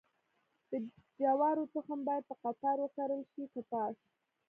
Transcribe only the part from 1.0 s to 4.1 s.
جوارو تخم باید په قطار وکرل شي که پاش؟